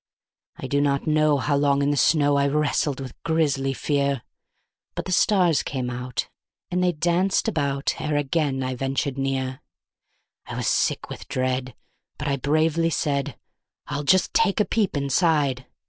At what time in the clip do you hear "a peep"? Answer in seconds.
14.59-14.97